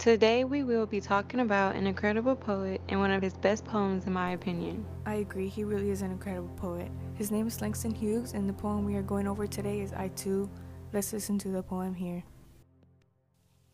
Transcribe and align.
Today 0.00 0.44
we 0.44 0.62
will 0.62 0.86
be 0.86 0.98
talking 0.98 1.40
about 1.40 1.76
an 1.76 1.86
incredible 1.86 2.34
poet 2.34 2.80
and 2.88 2.98
one 2.98 3.10
of 3.10 3.20
his 3.20 3.34
best 3.34 3.66
poems 3.66 4.06
in 4.06 4.14
my 4.14 4.30
opinion. 4.30 4.82
I 5.04 5.16
agree, 5.16 5.46
he 5.46 5.62
really 5.62 5.90
is 5.90 6.00
an 6.00 6.10
incredible 6.10 6.48
poet. 6.56 6.90
His 7.16 7.30
name 7.30 7.46
is 7.46 7.60
Langston 7.60 7.94
Hughes 7.94 8.32
and 8.32 8.48
the 8.48 8.54
poem 8.54 8.86
we 8.86 8.94
are 8.94 9.02
going 9.02 9.28
over 9.28 9.46
today 9.46 9.80
is 9.80 9.92
I 9.92 10.08
Too. 10.08 10.48
Let's 10.94 11.12
listen 11.12 11.38
to 11.40 11.48
the 11.48 11.62
poem 11.62 11.94
here. 11.94 12.24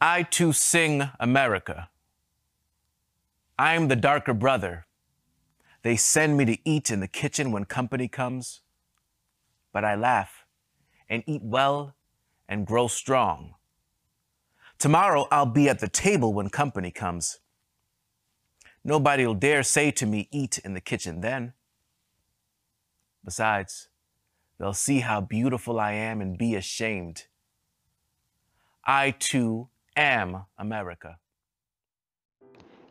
I 0.00 0.24
too 0.24 0.52
sing 0.52 1.08
America. 1.20 1.90
I 3.56 3.76
am 3.76 3.86
the 3.86 3.94
darker 3.94 4.34
brother. 4.34 4.86
They 5.82 5.94
send 5.94 6.36
me 6.36 6.44
to 6.46 6.58
eat 6.68 6.90
in 6.90 6.98
the 6.98 7.06
kitchen 7.06 7.52
when 7.52 7.66
company 7.66 8.08
comes. 8.08 8.62
But 9.72 9.84
I 9.84 9.94
laugh 9.94 10.44
and 11.08 11.22
eat 11.28 11.44
well 11.44 11.94
and 12.48 12.66
grow 12.66 12.88
strong. 12.88 13.55
Tomorrow 14.78 15.26
I'll 15.30 15.46
be 15.46 15.68
at 15.68 15.78
the 15.78 15.88
table 15.88 16.34
when 16.34 16.50
company 16.50 16.90
comes. 16.90 17.40
Nobody'll 18.84 19.34
dare 19.34 19.62
say 19.62 19.90
to 19.92 20.06
me, 20.06 20.28
eat 20.30 20.58
in 20.58 20.74
the 20.74 20.80
kitchen 20.80 21.20
then. 21.20 21.54
Besides, 23.24 23.88
they'll 24.58 24.72
see 24.72 25.00
how 25.00 25.20
beautiful 25.20 25.80
I 25.80 25.92
am 25.92 26.20
and 26.20 26.38
be 26.38 26.54
ashamed. 26.54 27.24
I 28.84 29.10
too 29.10 29.68
am 29.96 30.44
America. 30.56 31.18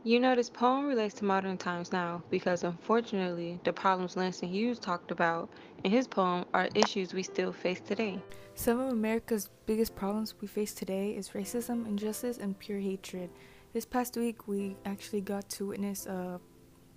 You 0.05 0.20
know, 0.20 0.36
this 0.36 0.52
poem 0.52 0.86
relates 0.86 1.16
to 1.16 1.26
modern 1.26 1.58
times 1.58 1.91
now 1.91 2.22
because 2.30 2.64
unfortunately, 2.64 3.59
the 3.64 3.73
problems 3.73 4.16
Langston 4.16 4.50
Hughes 4.50 4.78
talked 4.78 5.09
about 5.09 5.50
in 5.84 5.90
his 5.90 6.05
poem 6.08 6.45
are 6.54 6.70
issues 6.76 7.12
we 7.12 7.23
still 7.23 7.52
face 7.52 7.81
today. 7.81 8.22
Some 8.54 8.80
of 8.80 8.91
America's 8.91 9.50
biggest 9.66 9.95
problems 9.95 10.36
we 10.40 10.48
face 10.48 10.76
today 10.76 11.16
is 11.18 11.30
racism, 11.30 11.88
injustice, 11.88 12.38
and 12.38 12.58
pure 12.59 12.78
hatred. 12.78 13.31
This 13.73 13.84
past 13.84 14.16
week, 14.16 14.48
we 14.48 14.76
actually 14.86 15.22
got 15.22 15.50
to 15.50 15.70
witness 15.70 16.06
uh, 16.06 16.38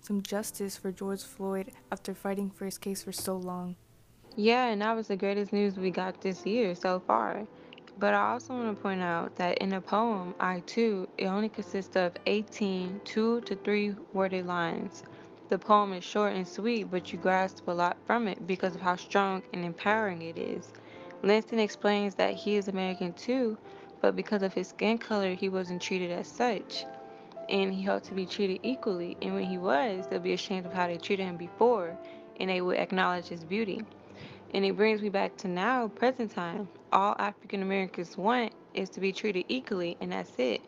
some 0.01 0.21
justice 0.21 0.77
for 0.77 0.91
George 0.91 1.23
Floyd 1.23 1.71
after 1.91 2.13
fighting 2.13 2.51
for 2.51 2.65
his 2.65 2.77
case 2.77 3.01
for 3.01 3.11
so 3.11 3.35
long. 3.35 3.75
Yeah, 4.35 4.67
and 4.67 4.83
that 4.83 4.95
was 4.95 5.07
the 5.07 5.17
greatest 5.17 5.51
news 5.51 5.77
we 5.77 5.89
got 5.89 6.21
this 6.21 6.45
year 6.45 6.75
so 6.75 6.99
far. 6.99 7.47
But 7.99 8.13
I 8.13 8.31
also 8.31 8.53
want 8.53 8.77
to 8.77 8.81
point 8.81 9.01
out 9.01 9.35
that 9.35 9.57
in 9.57 9.69
the 9.69 9.81
poem, 9.81 10.33
I 10.39 10.61
too, 10.61 11.09
it 11.17 11.25
only 11.25 11.49
consists 11.49 11.97
of 11.97 12.13
18 12.27 13.01
two 13.03 13.41
to 13.41 13.55
three 13.57 13.93
worded 14.13 14.45
lines. 14.47 15.03
The 15.49 15.59
poem 15.59 15.91
is 15.91 16.05
short 16.05 16.31
and 16.33 16.47
sweet, 16.47 16.89
but 16.89 17.11
you 17.11 17.19
grasp 17.19 17.67
a 17.67 17.73
lot 17.73 17.97
from 18.05 18.29
it 18.29 18.47
because 18.47 18.73
of 18.73 18.81
how 18.81 18.95
strong 18.95 19.43
and 19.51 19.65
empowering 19.65 20.21
it 20.21 20.37
is. 20.37 20.71
Langston 21.23 21.59
explains 21.59 22.15
that 22.15 22.35
he 22.35 22.55
is 22.55 22.69
American 22.69 23.11
too, 23.11 23.57
but 24.01 24.15
because 24.15 24.43
of 24.43 24.53
his 24.53 24.69
skin 24.69 24.97
color, 24.97 25.33
he 25.33 25.49
wasn't 25.49 25.81
treated 25.81 26.09
as 26.11 26.27
such. 26.29 26.85
And 27.49 27.73
he 27.73 27.83
hoped 27.83 28.05
to 28.05 28.13
be 28.13 28.25
treated 28.25 28.61
equally, 28.63 29.17
and 29.21 29.33
when 29.33 29.43
he 29.43 29.57
was, 29.57 30.07
they'll 30.07 30.21
be 30.21 30.33
ashamed 30.33 30.65
of 30.65 30.73
how 30.73 30.87
they 30.87 30.97
treated 30.97 31.25
him 31.25 31.35
before, 31.35 31.97
and 32.39 32.49
they 32.49 32.61
would 32.61 32.77
acknowledge 32.77 33.27
his 33.27 33.43
beauty. 33.43 33.81
And 34.53 34.65
it 34.65 34.75
brings 34.77 35.01
me 35.01 35.09
back 35.09 35.37
to 35.37 35.47
now, 35.47 35.89
present 35.89 36.31
time. 36.31 36.69
All 36.91 37.15
African 37.19 37.61
Americans 37.61 38.17
want 38.17 38.53
is 38.73 38.89
to 38.91 39.01
be 39.01 39.13
treated 39.13 39.45
equally, 39.49 39.97
and 40.01 40.11
that's 40.11 40.33
it. 40.39 40.61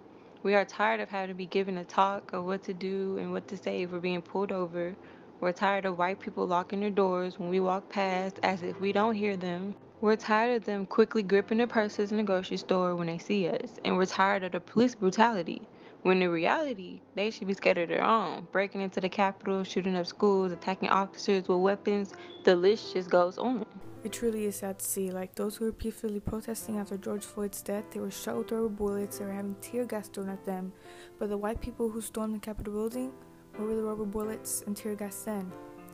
We 0.43 0.55
are 0.55 0.65
tired 0.65 0.99
of 1.01 1.09
having 1.09 1.29
to 1.29 1.35
be 1.35 1.47
given 1.47 1.77
a 1.77 1.85
talk 1.85 2.33
of 2.33 2.45
what 2.45 2.63
to 2.65 2.73
do 2.75 3.17
and 3.17 3.31
what 3.31 3.47
to 3.49 3.57
say 3.57 3.83
if 3.83 3.91
we're 3.91 3.99
being 3.99 4.21
pulled 4.21 4.51
over. 4.51 4.95
We're 5.39 5.53
tired 5.53 5.85
of 5.85 5.97
white 5.97 6.19
people 6.19 6.47
locking 6.47 6.81
their 6.81 6.91
doors 6.91 7.39
when 7.39 7.49
we 7.49 7.59
walk 7.59 7.89
past 7.89 8.39
as 8.43 8.63
if 8.63 8.79
we 8.79 8.91
don't 8.93 9.15
hear 9.15 9.37
them. 9.37 9.75
We're 10.01 10.15
tired 10.17 10.57
of 10.57 10.65
them 10.65 10.85
quickly 10.85 11.23
gripping 11.23 11.59
their 11.59 11.67
purses 11.67 12.11
in 12.11 12.17
the 12.17 12.23
grocery 12.23 12.57
store 12.57 12.95
when 12.95 13.07
they 13.07 13.17
see 13.19 13.49
us. 13.49 13.79
And 13.85 13.97
we're 13.97 14.05
tired 14.05 14.43
of 14.43 14.53
the 14.53 14.61
police 14.61 14.95
brutality. 14.95 15.63
When 16.03 16.23
in 16.23 16.29
reality, 16.29 17.01
they 17.13 17.29
should 17.29 17.47
be 17.47 17.53
scared 17.53 17.77
of 17.77 17.89
their 17.89 18.03
own. 18.03 18.47
Breaking 18.51 18.81
into 18.81 18.99
the 18.99 19.09
Capitol, 19.09 19.63
shooting 19.63 19.95
up 19.95 20.07
schools, 20.07 20.51
attacking 20.51 20.89
officers 20.89 21.47
with 21.47 21.59
weapons, 21.59 22.13
the 22.43 22.55
list 22.55 22.93
just 22.93 23.11
goes 23.11 23.37
on. 23.37 23.65
It 24.03 24.11
truly 24.11 24.45
is 24.45 24.55
sad 24.55 24.79
to 24.79 24.85
see. 24.85 25.11
Like 25.11 25.35
those 25.35 25.57
who 25.57 25.65
were 25.65 25.71
peacefully 25.71 26.19
protesting 26.19 26.79
after 26.79 26.97
George 26.97 27.23
Floyd's 27.23 27.61
death, 27.61 27.83
they 27.91 27.99
were 27.99 28.09
shot 28.09 28.35
with 28.35 28.51
rubber 28.51 28.67
bullets, 28.67 29.19
they 29.19 29.25
were 29.25 29.31
having 29.31 29.55
tear 29.61 29.85
gas 29.85 30.07
thrown 30.07 30.29
at 30.29 30.43
them. 30.43 30.73
But 31.19 31.29
the 31.29 31.37
white 31.37 31.61
people 31.61 31.87
who 31.87 32.01
stormed 32.01 32.33
the 32.33 32.39
Capitol 32.39 32.73
building, 32.73 33.11
where 33.55 33.67
were 33.67 33.75
the 33.75 33.83
rubber 33.83 34.05
bullets 34.05 34.63
and 34.65 34.75
tear 34.75 34.95
gas 34.95 35.21
then? 35.21 35.51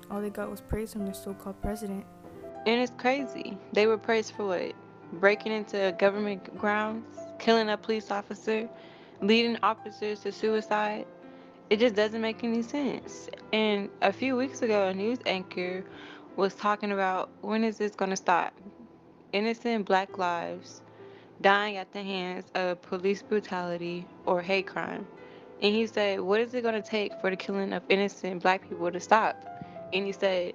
All 0.09 0.21
they 0.21 0.29
got 0.29 0.49
was 0.49 0.61
praise 0.61 0.93
from 0.93 1.03
their 1.03 1.13
so 1.13 1.33
called 1.33 1.61
president. 1.61 2.05
And 2.65 2.79
it's 2.79 2.93
crazy. 2.97 3.57
They 3.73 3.87
were 3.87 3.97
praised 3.97 4.33
for 4.35 4.47
what? 4.47 4.73
Breaking 5.19 5.51
into 5.51 5.93
government 5.99 6.57
grounds, 6.57 7.17
killing 7.39 7.67
a 7.67 7.77
police 7.77 8.09
officer, 8.09 8.69
leading 9.21 9.57
officers 9.63 10.21
to 10.21 10.31
suicide. 10.31 11.05
It 11.69 11.79
just 11.79 11.95
doesn't 11.95 12.21
make 12.21 12.43
any 12.43 12.61
sense. 12.61 13.29
And 13.51 13.89
a 14.01 14.13
few 14.13 14.35
weeks 14.35 14.61
ago, 14.61 14.87
a 14.87 14.93
news 14.93 15.19
anchor 15.25 15.83
was 16.35 16.53
talking 16.55 16.91
about 16.91 17.29
when 17.41 17.63
is 17.63 17.77
this 17.77 17.95
going 17.95 18.11
to 18.11 18.17
stop? 18.17 18.53
Innocent 19.33 19.85
black 19.85 20.17
lives 20.17 20.81
dying 21.41 21.77
at 21.77 21.91
the 21.91 22.01
hands 22.01 22.45
of 22.55 22.81
police 22.81 23.21
brutality 23.21 24.07
or 24.25 24.41
hate 24.41 24.67
crime. 24.67 25.05
And 25.61 25.73
he 25.73 25.87
said, 25.87 26.21
What 26.21 26.39
is 26.39 26.53
it 26.53 26.61
going 26.61 26.81
to 26.81 26.87
take 26.87 27.11
for 27.19 27.29
the 27.29 27.35
killing 27.35 27.73
of 27.73 27.83
innocent 27.89 28.43
black 28.43 28.67
people 28.67 28.91
to 28.91 28.99
stop? 28.99 29.35
And 29.93 30.05
he 30.05 30.11
said, 30.11 30.53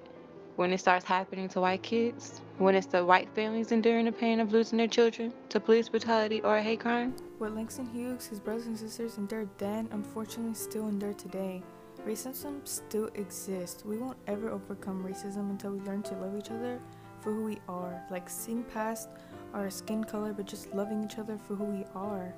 When 0.55 0.71
it 0.71 0.79
starts 0.79 1.03
happening 1.03 1.49
to 1.49 1.61
white 1.61 1.81
kids, 1.81 2.39
when 2.59 2.75
it's 2.75 2.85
the 2.85 3.03
white 3.03 3.27
families 3.33 3.71
enduring 3.71 4.05
the 4.05 4.11
pain 4.11 4.39
of 4.39 4.51
losing 4.51 4.77
their 4.77 4.87
children 4.87 5.33
to 5.49 5.59
police 5.59 5.89
brutality 5.89 6.41
or 6.41 6.57
a 6.57 6.61
hate 6.61 6.79
crime. 6.79 7.15
What 7.39 7.55
Langston 7.55 7.87
Hughes, 7.87 8.27
his 8.27 8.39
brothers 8.39 8.67
and 8.67 8.77
sisters 8.77 9.17
endured 9.17 9.49
then, 9.57 9.89
unfortunately 9.91 10.53
still 10.53 10.87
endure 10.87 11.13
today. 11.13 11.63
Racism 12.05 12.67
still 12.67 13.07
exists. 13.15 13.83
We 13.83 13.97
won't 13.97 14.17
ever 14.27 14.51
overcome 14.51 15.03
racism 15.03 15.49
until 15.49 15.71
we 15.71 15.79
learn 15.79 16.03
to 16.03 16.13
love 16.15 16.37
each 16.37 16.51
other 16.51 16.79
for 17.21 17.33
who 17.33 17.45
we 17.45 17.57
are. 17.67 18.03
Like 18.11 18.29
seeing 18.29 18.63
past 18.63 19.09
our 19.55 19.71
skin 19.71 20.03
color, 20.03 20.33
but 20.33 20.45
just 20.45 20.71
loving 20.75 21.03
each 21.03 21.17
other 21.17 21.37
for 21.37 21.55
who 21.55 21.63
we 21.63 21.85
are. 21.95 22.31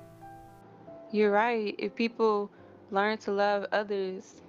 You're 1.12 1.32
right. 1.32 1.74
If 1.78 1.94
people 1.94 2.50
learn 2.90 3.18
to 3.18 3.32
love 3.32 3.66
others 3.72 4.40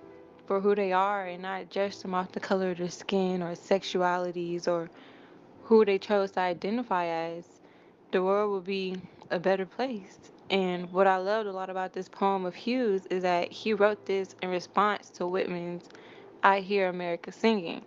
for 0.48 0.62
who 0.62 0.74
they 0.74 0.94
are 0.94 1.26
and 1.26 1.44
not 1.44 1.70
judge 1.70 2.00
them 2.00 2.16
off 2.16 2.32
the 2.32 2.40
color 2.40 2.72
of 2.72 2.78
their 2.78 2.90
skin 2.90 3.44
or 3.44 3.52
sexualities 3.52 4.68
or 4.68 4.90
who 5.66 5.86
they 5.86 6.00
chose 6.00 6.32
to 6.32 6.40
identify 6.40 7.06
as, 7.06 7.46
the 8.12 8.24
world 8.24 8.52
will 8.52 8.62
be 8.62 8.96
a 9.30 9.40
better 9.40 9.66
place. 9.66 10.18
And 10.50 10.92
what 10.94 11.08
I 11.08 11.18
loved 11.18 11.48
a 11.48 11.52
lot 11.52 11.70
about 11.70 11.92
this 11.92 12.08
poem 12.08 12.46
of 12.46 12.56
Hughes 12.56 13.06
is 13.12 13.24
that 13.24 13.52
he 13.52 13.74
wrote 13.74 14.06
this 14.06 14.36
in 14.42 14.50
response 14.50 15.10
to 15.12 15.28
Whitman's 15.28 15.90
I 16.42 16.62
Hear 16.62 16.88
America 16.88 17.34
Singing. 17.34 17.84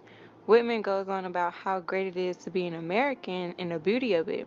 Whitman 0.47 0.83
goes 0.83 1.09
on 1.09 1.25
about 1.25 1.55
how 1.55 1.81
great 1.81 2.09
it 2.09 2.17
is 2.19 2.37
to 2.39 2.51
be 2.51 2.67
an 2.67 2.75
American 2.75 3.55
and 3.59 3.71
the 3.71 3.79
beauty 3.79 4.15
of 4.15 4.29
it. 4.29 4.47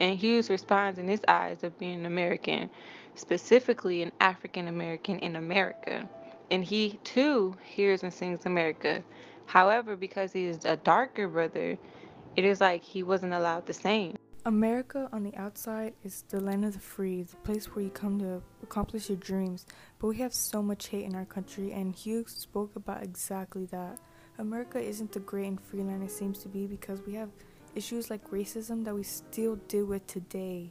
And 0.00 0.18
Hughes 0.18 0.50
responds 0.50 0.98
in 0.98 1.08
his 1.08 1.22
eyes 1.26 1.64
of 1.64 1.78
being 1.78 2.00
an 2.00 2.06
American, 2.06 2.68
specifically 3.14 4.02
an 4.02 4.12
African 4.20 4.68
American 4.68 5.18
in 5.20 5.36
America. 5.36 6.06
And 6.50 6.64
he 6.64 7.00
too 7.04 7.56
hears 7.64 8.02
and 8.02 8.12
sings 8.12 8.46
America. 8.46 9.02
However, 9.46 9.96
because 9.96 10.32
he 10.32 10.44
is 10.44 10.64
a 10.64 10.76
darker 10.76 11.28
brother, 11.28 11.78
it 12.36 12.44
is 12.44 12.60
like 12.60 12.82
he 12.82 13.02
wasn't 13.02 13.32
allowed 13.32 13.66
the 13.66 13.72
same. 13.72 14.16
America 14.46 15.08
on 15.10 15.22
the 15.22 15.34
outside 15.36 15.94
is 16.04 16.24
the 16.28 16.38
land 16.38 16.66
of 16.66 16.74
the 16.74 16.78
free, 16.78 17.22
the 17.22 17.36
place 17.36 17.66
where 17.66 17.82
you 17.82 17.90
come 17.90 18.18
to 18.18 18.42
accomplish 18.62 19.08
your 19.08 19.16
dreams. 19.16 19.64
But 19.98 20.08
we 20.08 20.18
have 20.18 20.34
so 20.34 20.62
much 20.62 20.88
hate 20.88 21.04
in 21.04 21.14
our 21.14 21.24
country, 21.24 21.72
and 21.72 21.94
Hughes 21.94 22.32
spoke 22.32 22.76
about 22.76 23.02
exactly 23.02 23.64
that. 23.66 23.98
America 24.38 24.78
isn't 24.78 25.12
the 25.12 25.20
great 25.20 25.46
and 25.46 25.60
free 25.60 25.82
land 25.82 26.02
it 26.02 26.10
seems 26.10 26.40
to 26.40 26.48
be 26.48 26.66
because 26.66 27.00
we 27.06 27.14
have 27.14 27.30
issues 27.74 28.10
like 28.10 28.30
racism 28.30 28.84
that 28.84 28.94
we 28.94 29.02
still 29.02 29.56
deal 29.68 29.86
with 29.86 30.06
today. 30.06 30.70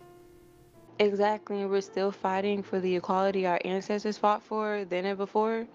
Exactly, 0.99 1.61
and 1.61 1.69
we're 1.69 1.81
still 1.81 2.11
fighting 2.11 2.61
for 2.61 2.79
the 2.79 2.95
equality 2.95 3.47
our 3.47 3.59
ancestors 3.65 4.17
fought 4.17 4.43
for 4.43 4.85
then 4.85 5.05
and 5.05 5.17
before. 5.17 5.65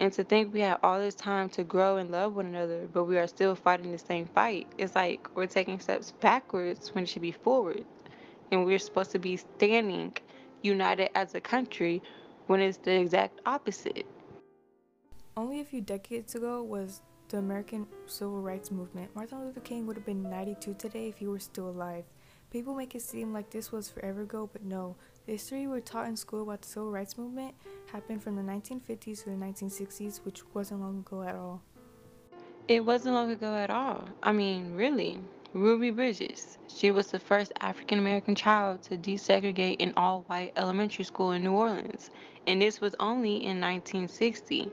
And 0.00 0.12
to 0.12 0.22
think 0.22 0.52
we 0.52 0.60
have 0.60 0.78
all 0.82 1.00
this 1.00 1.14
time 1.14 1.48
to 1.50 1.64
grow 1.64 1.96
and 1.96 2.10
love 2.10 2.36
one 2.36 2.46
another, 2.46 2.86
but 2.92 3.04
we 3.04 3.18
are 3.18 3.26
still 3.26 3.54
fighting 3.54 3.90
the 3.90 3.98
same 3.98 4.26
fight. 4.26 4.68
It's 4.78 4.94
like 4.94 5.34
we're 5.34 5.46
taking 5.46 5.80
steps 5.80 6.12
backwards 6.20 6.94
when 6.94 7.04
it 7.04 7.08
should 7.08 7.22
be 7.22 7.32
forward. 7.32 7.84
And 8.52 8.64
we're 8.64 8.78
supposed 8.78 9.10
to 9.12 9.18
be 9.18 9.36
standing 9.36 10.16
united 10.62 11.10
as 11.16 11.34
a 11.34 11.40
country 11.40 12.02
when 12.46 12.60
it's 12.60 12.78
the 12.78 12.92
exact 12.92 13.40
opposite. 13.44 14.06
Only 15.36 15.60
a 15.60 15.64
few 15.64 15.80
decades 15.80 16.34
ago 16.34 16.62
was 16.62 17.02
the 17.28 17.38
American 17.38 17.86
Civil 18.06 18.40
Rights 18.40 18.70
Movement. 18.70 19.14
Martin 19.14 19.44
Luther 19.44 19.60
King 19.60 19.86
would 19.86 19.96
have 19.96 20.06
been 20.06 20.22
92 20.22 20.74
today 20.74 21.08
if 21.08 21.18
he 21.18 21.26
were 21.26 21.38
still 21.38 21.68
alive. 21.70 22.04
People 22.50 22.74
make 22.74 22.94
it 22.94 23.02
seem 23.02 23.34
like 23.34 23.50
this 23.50 23.70
was 23.70 23.90
forever 23.90 24.22
ago, 24.22 24.48
but 24.50 24.64
no. 24.64 24.96
The 25.26 25.32
history 25.32 25.66
we're 25.66 25.80
taught 25.80 26.08
in 26.08 26.16
school 26.16 26.44
about 26.44 26.62
the 26.62 26.68
Civil 26.68 26.90
Rights 26.90 27.18
Movement 27.18 27.54
happened 27.92 28.22
from 28.22 28.36
the 28.36 28.42
1950s 28.42 29.24
to 29.24 29.30
the 29.30 29.36
1960s, 29.36 30.24
which 30.24 30.40
wasn't 30.54 30.80
long 30.80 31.00
ago 31.00 31.22
at 31.22 31.34
all. 31.34 31.60
It 32.66 32.82
wasn't 32.82 33.16
long 33.16 33.30
ago 33.30 33.54
at 33.54 33.68
all. 33.68 34.08
I 34.22 34.32
mean, 34.32 34.74
really. 34.74 35.20
Ruby 35.52 35.90
Bridges. 35.90 36.56
She 36.68 36.90
was 36.90 37.08
the 37.08 37.18
first 37.18 37.52
African 37.60 37.98
American 37.98 38.34
child 38.34 38.82
to 38.84 38.96
desegregate 38.96 39.76
an 39.80 39.92
all 39.98 40.22
white 40.28 40.52
elementary 40.56 41.04
school 41.04 41.32
in 41.32 41.44
New 41.44 41.52
Orleans, 41.52 42.10
and 42.46 42.62
this 42.62 42.80
was 42.80 42.94
only 42.98 43.36
in 43.36 43.60
1960. 43.60 44.70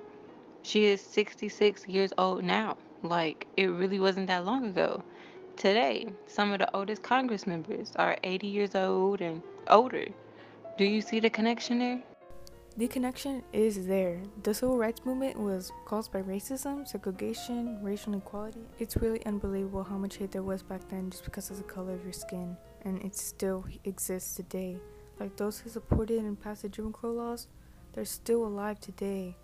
She 0.64 0.86
is 0.86 1.02
66 1.02 1.88
years 1.88 2.14
old 2.18 2.46
now. 2.46 2.78
Like, 3.04 3.48
it 3.58 3.68
really 3.68 4.00
wasn't 4.00 4.28
that 4.28 4.46
long 4.46 4.66
ago. 4.66 5.04
Today, 5.58 6.08
some 6.28 6.52
of 6.52 6.60
the 6.60 6.76
oldest 6.76 7.02
Congress 7.02 7.48
members 7.48 7.94
are 7.96 8.18
80 8.26 8.46
years 8.46 8.76
old 8.76 9.22
and 9.22 9.42
older. 9.70 10.06
Do 10.78 10.84
you 10.84 11.02
see 11.02 11.22
the 11.22 11.30
connection 11.30 11.80
there? 11.80 12.04
The 12.76 12.90
connection 12.90 13.42
is 13.54 13.88
there. 13.88 14.22
The 14.44 14.54
civil 14.54 14.78
rights 14.78 15.06
movement 15.06 15.40
was 15.40 15.72
caused 15.86 16.12
by 16.12 16.24
racism, 16.24 16.86
segregation, 16.86 17.82
racial 17.82 18.12
inequality. 18.12 18.66
It's 18.80 18.98
really 18.98 19.26
unbelievable 19.26 19.86
how 19.86 19.98
much 19.98 20.18
hate 20.18 20.34
there 20.34 20.44
was 20.44 20.62
back 20.62 20.90
then 20.90 21.10
just 21.10 21.24
because 21.24 21.50
of 21.50 21.56
the 21.58 21.64
color 21.64 21.94
of 21.94 22.04
your 22.04 22.12
skin, 22.12 22.58
and 22.84 23.02
it 23.02 23.16
still 23.16 23.64
exists 23.86 24.36
today. 24.36 24.78
Like 25.22 25.38
those 25.38 25.60
who 25.60 25.70
supported 25.70 26.20
and 26.20 26.40
passed 26.40 26.64
the 26.64 26.70
Jim 26.70 26.92
Crow 26.92 27.14
laws, 27.14 27.48
they're 27.94 28.04
still 28.04 28.46
alive 28.46 28.82
today. 28.82 29.38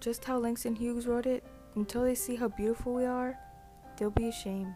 Just 0.00 0.24
how 0.24 0.38
Langston 0.38 0.76
Hughes 0.76 1.06
wrote 1.06 1.26
it, 1.26 1.44
until 1.74 2.04
they 2.04 2.14
see 2.14 2.36
how 2.36 2.48
beautiful 2.48 2.94
we 2.94 3.04
are, 3.04 3.38
they'll 3.98 4.10
be 4.10 4.28
ashamed. 4.28 4.74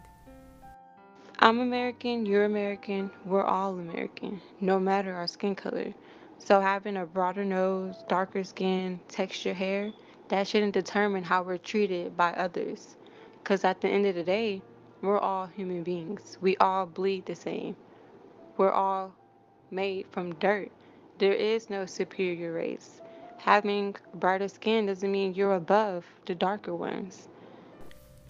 I'm 1.39 1.59
American, 1.59 2.25
you're 2.25 2.45
American, 2.45 3.09
we're 3.25 3.43
all 3.43 3.79
American, 3.79 4.41
no 4.59 4.79
matter 4.79 5.13
our 5.13 5.27
skin 5.27 5.55
color. 5.55 5.93
So 6.37 6.59
having 6.59 6.97
a 6.97 7.05
broader 7.05 7.45
nose, 7.45 7.95
darker 8.07 8.43
skin, 8.43 8.99
texture 9.07 9.53
hair, 9.53 9.91
that 10.27 10.47
shouldn't 10.47 10.73
determine 10.73 11.23
how 11.23 11.43
we're 11.43 11.57
treated 11.57 12.15
by 12.17 12.31
others. 12.33 12.97
Because 13.41 13.63
at 13.63 13.81
the 13.81 13.87
end 13.87 14.05
of 14.05 14.15
the 14.15 14.23
day, 14.23 14.61
we're 15.01 15.19
all 15.19 15.47
human 15.47 15.83
beings. 15.83 16.37
We 16.41 16.55
all 16.57 16.85
bleed 16.85 17.25
the 17.25 17.35
same. 17.35 17.75
We're 18.57 18.71
all 18.71 19.13
made 19.71 20.07
from 20.11 20.35
dirt. 20.35 20.71
There 21.17 21.33
is 21.33 21.69
no 21.69 21.85
superior 21.85 22.53
race. 22.53 23.01
Having 23.37 23.95
brighter 24.15 24.47
skin 24.47 24.85
doesn't 24.85 25.11
mean 25.11 25.33
you're 25.33 25.55
above 25.55 26.05
the 26.25 26.35
darker 26.35 26.75
ones. 26.75 27.27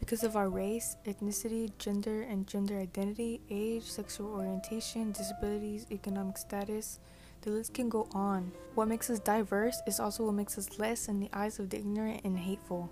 Because 0.03 0.25
of 0.25 0.35
our 0.35 0.49
race, 0.49 0.97
ethnicity, 1.05 1.71
gender 1.77 2.23
and 2.23 2.45
gender 2.45 2.77
identity, 2.77 3.39
age, 3.49 3.83
sexual 3.83 4.33
orientation, 4.33 5.13
disabilities, 5.13 5.87
economic 5.91 6.37
status, 6.37 6.99
the 7.39 7.51
list 7.51 7.73
can 7.73 7.87
go 7.87 8.09
on. 8.11 8.51
What 8.75 8.89
makes 8.89 9.09
us 9.09 9.19
diverse 9.19 9.81
is 9.87 10.01
also 10.01 10.25
what 10.25 10.33
makes 10.33 10.57
us 10.57 10.77
less 10.77 11.07
in 11.07 11.21
the 11.21 11.29
eyes 11.31 11.57
of 11.57 11.69
the 11.69 11.77
ignorant 11.77 12.19
and 12.25 12.37
hateful. 12.37 12.89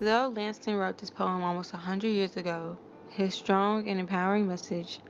Though 0.00 0.32
Langston 0.34 0.76
wrote 0.76 0.96
this 0.96 1.10
poem 1.10 1.42
almost 1.42 1.74
100 1.74 2.08
years 2.08 2.38
ago, 2.38 2.78
his 3.10 3.34
strong 3.34 3.86
and 3.86 4.00
empowering 4.00 4.48
message 4.48 5.00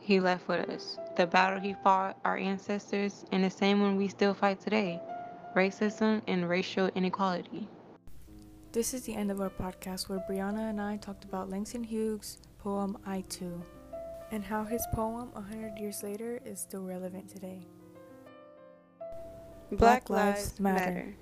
he 0.00 0.18
left 0.18 0.48
with 0.48 0.68
us. 0.68 0.98
The 1.16 1.28
battle 1.28 1.60
he 1.60 1.76
fought 1.84 2.18
our 2.24 2.36
ancestors 2.36 3.24
and 3.30 3.44
the 3.44 3.50
same 3.50 3.80
one 3.80 3.96
we 3.96 4.08
still 4.08 4.34
fight 4.34 4.60
today 4.60 5.00
racism 5.54 6.20
and 6.26 6.48
racial 6.48 6.90
inequality. 6.96 7.68
This 8.72 8.94
is 8.94 9.02
the 9.02 9.16
end 9.16 9.32
of 9.32 9.40
our 9.40 9.50
podcast 9.50 10.08
where 10.08 10.24
Brianna 10.30 10.70
and 10.70 10.80
I 10.80 10.96
talked 10.96 11.24
about 11.24 11.50
Langston 11.50 11.82
Hughes' 11.82 12.38
poem 12.60 12.96
I 13.04 13.22
Too 13.22 13.60
and 14.30 14.44
how 14.44 14.62
his 14.62 14.86
poem 14.94 15.32
100 15.32 15.76
years 15.76 16.04
later 16.04 16.40
is 16.44 16.60
still 16.60 16.84
relevant 16.84 17.28
today. 17.28 17.66
Black, 19.72 20.08
Lives, 20.08 20.60
Matter. 20.60 21.16